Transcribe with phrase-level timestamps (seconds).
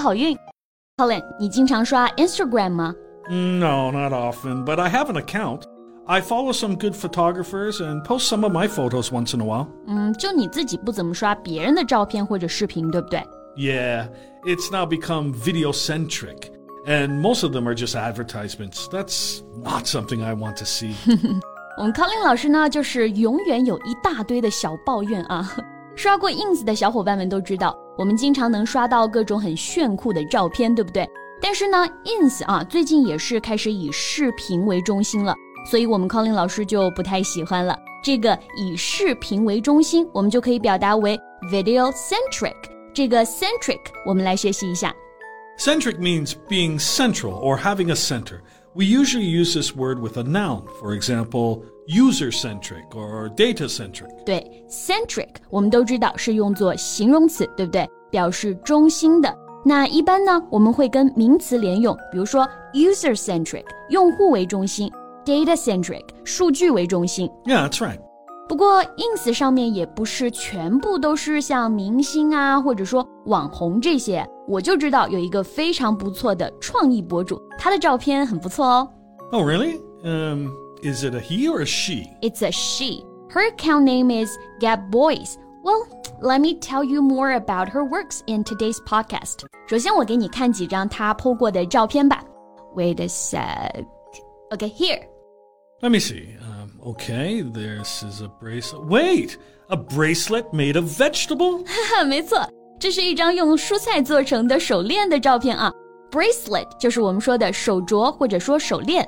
[0.00, 0.36] 好运！
[0.96, 2.94] Colin，你经常刷 Instagram 吗？
[3.28, 5.62] No, not often, but I have an account.
[6.06, 9.66] I follow some good photographers and post some of my photos once in a while.
[9.86, 13.22] 嗯，就你自己不怎么刷别人的照片或者视频，对不对？
[13.56, 14.08] Yeah,
[14.44, 16.50] it's now become video centric.
[16.86, 18.88] And most of them are just advertisements.
[18.88, 20.94] That's not something I want to see.
[21.76, 25.54] 我们 Colin 老师呢，就是永远有一大堆的小抱怨啊。
[25.95, 31.07] 刷过 Ins 的小伙伴们都知道，我们经常能刷到各种很炫酷的照片，对不对？
[31.41, 35.35] 但是呢，Ins 啊，最近也是开始以视频为中心了。
[35.69, 37.77] 所以我们 Colin 老师就不太喜欢了。
[38.03, 41.17] 这个以视频为中心，我们就可以表达为
[41.51, 42.55] video centric。
[42.93, 44.93] 这个 centric，我们来学习一下。
[45.57, 48.39] Centric means being central or having a center.
[48.74, 50.62] We usually use this word with a noun.
[50.80, 54.10] For example, user centric or data centric.
[54.24, 57.88] 对，centric 我们都知道是用作形容词，对不对？
[58.10, 59.34] 表示中心的。
[59.64, 64.90] 那一般呢，我们会跟名词连用，比如说 user centric，用户为中心。
[65.24, 67.28] data centric，数据为中心。
[67.44, 67.98] Yeah, that's right.
[68.48, 74.26] 不过 ins 上面也不是全部都是像明星啊，或者说网红这些。
[74.47, 78.89] 我就知道有一个非常不错的创意博主，他的照片很不错哦。
[79.31, 79.79] Oh, really?
[80.03, 80.49] Um,
[80.83, 82.03] is it a he or a she?
[82.21, 83.03] It's a she.
[83.29, 85.37] Her account name is Gab Bois.
[85.63, 85.87] Well,
[86.21, 89.39] let me tell you more about her works in today's podcast.
[89.67, 92.23] 首先，我给你看几张她 PO 过的照片吧。
[92.75, 93.85] Wait a sec.
[94.51, 95.07] Okay, here.
[95.81, 96.37] Let me see.
[96.39, 98.85] Um, okay, this is a bracelet.
[98.87, 99.37] Wait,
[99.69, 101.63] a bracelet made of vegetable?
[102.05, 102.45] 没错。
[102.83, 105.71] 这是一张用蔬菜做成的手链的照片啊。
[106.11, 109.07] Bracelet 就是我们说的手镯或者说手链。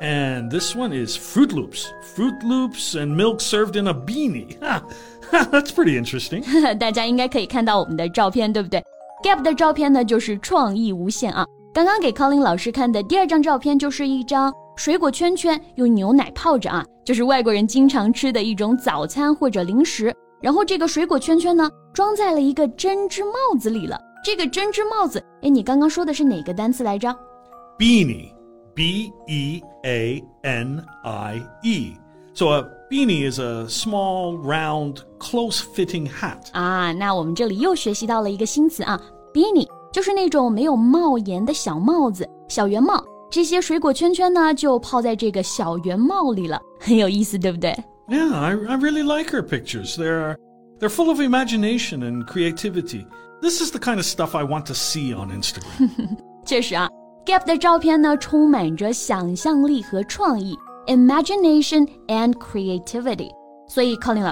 [0.00, 1.88] And this one is Fruit Loops.
[2.16, 4.56] Fruit Loops and milk served in a beanie.
[5.30, 6.42] That's pretty interesting.
[6.78, 8.82] 大家应该可以看到我们的照片，对不对
[9.22, 11.44] ？Gap 的照片呢，就是创意无限啊。
[11.74, 20.14] 刚刚给 Colin 老师看的第二张照片，就是一张水果圈圈用牛奶泡着啊，就是外国人经常吃的一种早餐或者零食。
[20.42, 23.98] 然后这个水果圈圈呢，装在了一个针织帽子里了。
[24.24, 27.08] 这个针织帽子，哎，你刚刚说的是哪个单词来着
[27.78, 31.92] ？Beanie，B E A N I E。
[32.34, 36.38] So a beanie is a small, round, close-fitting hat.
[36.52, 39.00] 啊，那我们这里又学习到了一个新词啊
[39.34, 43.04] ，beanie 就是那种没有帽檐的小帽子，小圆帽。
[43.30, 47.74] 这些水果圈圈呢，就泡在这个小圆帽里了，很有意思，对不对
[48.08, 49.96] Yeah, I, I really like her pictures.
[49.96, 50.36] They're
[50.78, 53.06] they're full of imagination and creativity.
[53.40, 56.18] This is the kind of stuff I want to see on Instagram.
[56.46, 56.88] 确实啊
[57.24, 57.44] ，Gab
[60.86, 63.30] （imagination and creativity）。
[63.68, 64.24] 所以，Colin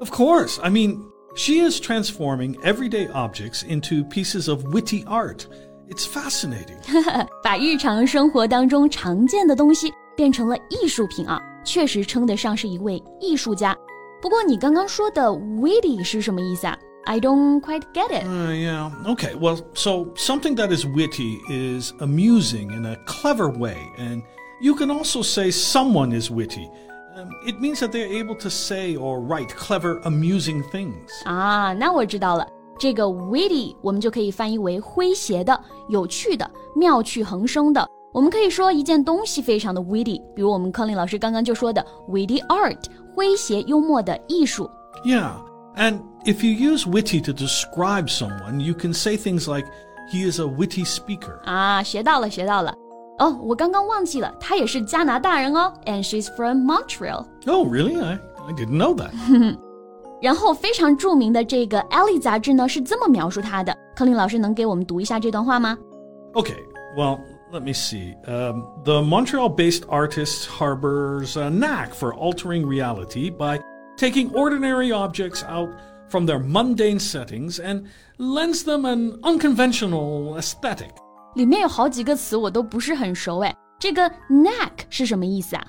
[0.00, 0.58] of course.
[0.62, 1.02] I mean,
[1.34, 5.46] she is transforming everyday objects into pieces of witty art.
[5.89, 6.77] It's fascinating.
[7.43, 13.75] 把日常生活当中常见的东西变成了艺术品啊，确实称得上是一位艺术家。
[14.21, 16.77] 不过你刚刚说的 witty 是什么意思啊？
[17.05, 18.25] I don't quite get it.
[18.27, 18.91] Uh, yeah.
[19.05, 19.33] Okay.
[19.33, 24.21] Well, so something that is witty is amusing in a clever way, and
[24.61, 26.69] you can also say someone is witty.
[27.17, 31.09] Um, it means that they're able to say or write clever, amusing things.
[31.25, 32.45] 啊，那我知道了。
[32.77, 37.87] 这个 witty 我们就可以翻译为诙谐的、有趣的、妙趣横生的。
[38.11, 42.79] 我们可以说一件东西非常的 witty，比如我们康林老师刚刚就说的 witty art，
[43.15, 44.69] 诙谐幽默的艺术。
[45.05, 45.33] Yeah,
[45.75, 49.67] and if you use witty to describe someone, you can say things like
[50.11, 51.39] he is a witty speaker.
[51.43, 52.73] 啊，学到了，学到了。
[53.19, 57.25] 哦，我刚刚忘记了，她也是加拿大人哦，and she's from Montreal.
[57.45, 58.01] Oh, really?
[58.01, 58.17] I
[58.47, 59.11] I didn't know that.
[60.23, 65.77] 然后非常着名的这个《Elle》杂志呢是这么描述她的，柯林老师能给我们读一下这段话吗？
[66.33, 66.57] Okay,
[66.97, 67.19] well.
[67.51, 68.13] Let me see.
[68.27, 73.59] Um, the Montreal based artist harbors a knack for altering reality by
[73.97, 75.69] taking ordinary objects out
[76.11, 77.85] from their mundane settings and
[78.19, 80.91] lends them an unconventional aesthetic.
[81.33, 85.65] 里面有好几个词我都不是很熟哎，这个 knack 是什么意思啊？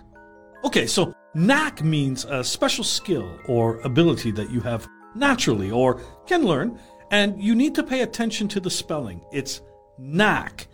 [0.62, 6.42] Okay, so Knack means a special skill or ability that you have naturally or can
[6.44, 6.72] learn,
[7.10, 9.20] and you need to pay attention to the spelling.
[9.32, 9.60] It's
[9.98, 10.66] knack.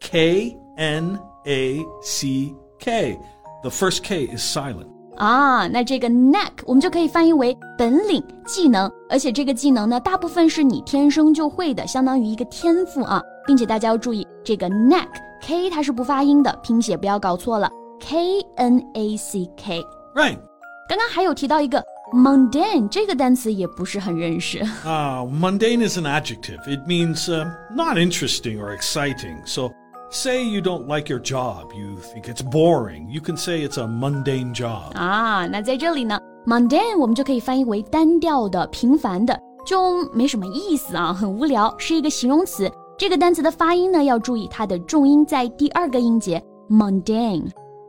[0.00, 3.18] K N A C K.
[3.62, 4.88] The first K is silent.
[5.16, 15.08] 啊，那这个 knack 我们就可以翻译为本领、技能，而且这个技能呢，大部分是你天生就会的，相当于一个天赋啊，并且大家要注意这个 knack
[15.40, 17.70] k 它是不发音的，拼写不要搞错了，
[18.00, 19.80] k n a c k。
[20.14, 20.38] Right.
[20.88, 21.82] 刚刚还有提到一个
[22.12, 26.60] mundane 这个单词也不是很认识 Ah, mundane is an adjective.
[26.66, 29.38] It means uh, not interesting or exciting.
[29.46, 29.72] So,
[30.10, 33.08] say you don't like your job, you think it's boring.
[33.10, 34.92] You can say it's a mundane job.
[34.94, 35.46] 啊。
[35.46, 42.70] 那在这里呢，mundane 我们就可以翻译为单调的、平凡的，就没什么意思啊，很无聊，是一个形容词。
[42.96, 46.40] 这个单词的发音呢，要注意它的重音在第二个音节
[46.70, 47.50] mundane。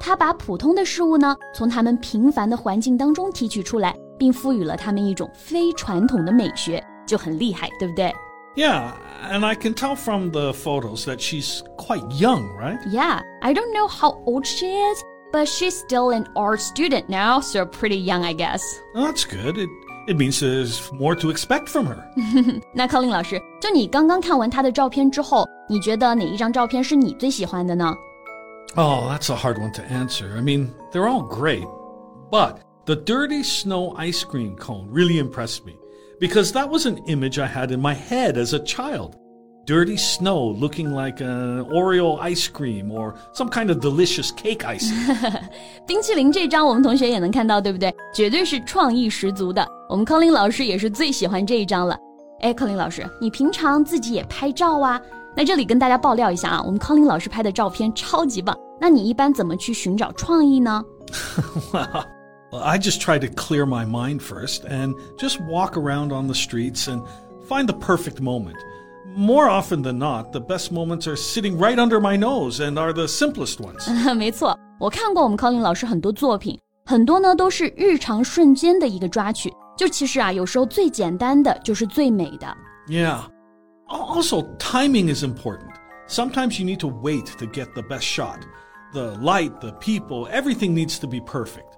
[0.00, 8.14] 他把普通的事物呢从他们平凡的环境当中提取出来，并赋予了他们一种非传统的美学，就很厉害，对不对
[8.56, 8.92] Yeah,
[9.30, 12.78] and I can tell from the photos that she's quite young, right?
[12.88, 17.40] Yeah, I don't know how old she is, but she's still an art student now,
[17.42, 18.62] so pretty young, I guess.
[18.94, 19.58] Well, that's good.
[19.58, 19.68] It
[20.08, 21.98] it means there's more to expect from her.
[22.72, 27.94] 那 Colin 老师，就你刚刚看完她的照片之后，你觉得哪一张照片是你最喜欢的呢？
[28.76, 30.34] Oh, that's a hard one to answer.
[30.36, 31.64] I mean, they're all great,
[32.30, 35.76] but the dirty snow ice cream cone really impressed me
[36.20, 39.16] because that was an image I had in my head as a child.
[39.66, 44.94] Dirty snow looking like an Oreo ice cream or some kind of delicious cake icing.
[45.86, 47.92] 冰淇淋这张我们同学也能看到，对不对？
[48.14, 49.66] 绝对是创意十足的。
[49.88, 51.98] 我们 Colin 老师也是最喜欢这一张了。
[52.42, 55.00] 哎，Colin 老师，你平常自己也拍照啊？
[55.35, 58.57] 那这里跟大家爆料一下啊，我们 Colin 老师拍的照片超级棒。
[58.79, 60.83] 那你一般怎么去寻找创意呢
[61.71, 66.87] ？well, I just try to clear my mind first and just walk around on the streets
[66.87, 67.01] and
[67.47, 68.57] find the perfect moment.
[69.15, 72.91] More often than not, the best moments are sitting right under my nose and are
[72.91, 74.13] the simplest ones.
[74.15, 79.51] 没错，我看过我们 Colin 老师很多作品，很多呢都是日常瞬间的一个抓取。
[79.77, 82.47] 就其实啊，有时候最简单的就是最美的。
[82.87, 83.19] Yeah.
[83.90, 85.70] Al- Also, timing is important.
[86.08, 88.40] Sometimes you need to wait to get the best shot.
[88.92, 91.76] The light, the people, everything needs to be perfect.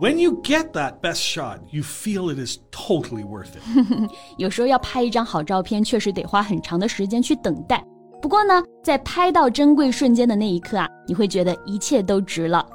[0.00, 4.10] When you get that best shot, you feel it is totally worth it.
[4.36, 7.82] 有时候要拍一张好照片，确实得花很长的时间去等待。
[8.20, 12.66] 不过呢，在拍到珍贵瞬间的那一刻啊，你会觉得一切都值了。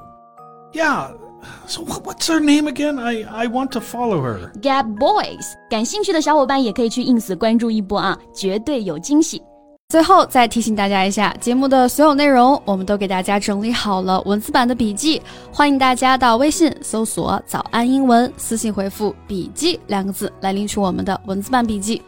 [0.71, 1.15] Yeah.
[1.66, 2.98] So wh- what's her name again?
[2.98, 4.50] I, I want to follow her.
[4.60, 9.42] Gap Boys，感兴趣的小伙伴也可以去 ins 关注一波啊，绝对有惊喜。
[9.90, 22.02] 最后再提醒大家一下，节目的所有内容我们都给大家整理好了文字版的笔记，欢迎大家到微信搜索“早安英文”，私信回复“笔记”两个字来领取我们的文字版笔记。